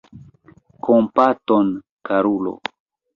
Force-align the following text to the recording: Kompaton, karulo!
Kompaton, 0.87 1.67
karulo! 2.09 2.53